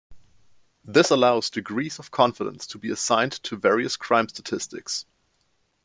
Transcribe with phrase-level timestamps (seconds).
[0.83, 5.05] This allows degrees of confidence to be assigned to various crime statistics.